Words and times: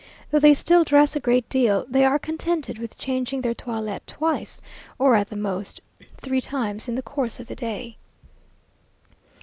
Though 0.31 0.39
they 0.39 0.55
still 0.55 0.83
dress 0.83 1.15
a 1.15 1.19
great 1.19 1.47
deal, 1.47 1.85
they 1.87 2.03
are 2.03 2.17
contented 2.17 2.79
with 2.79 2.97
changing 2.97 3.41
their 3.41 3.53
toilet 3.53 4.01
twice, 4.07 4.59
or 4.97 5.13
at 5.15 5.29
the 5.29 5.35
most, 5.35 5.79
three 6.19 6.41
times 6.41 6.87
in 6.87 6.95
the 6.95 7.03
course 7.03 7.39
of 7.39 7.45
the 7.45 7.55
day. 7.55 7.97